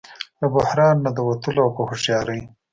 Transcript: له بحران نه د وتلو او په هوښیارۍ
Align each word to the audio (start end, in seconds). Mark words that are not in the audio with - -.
له 0.39 0.47
بحران 0.55 0.95
نه 1.05 1.11
د 1.17 1.19
وتلو 1.29 1.61
او 1.65 1.71
په 1.75 1.81
هوښیارۍ 1.87 2.41